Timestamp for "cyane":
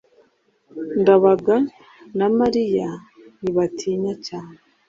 4.27-4.55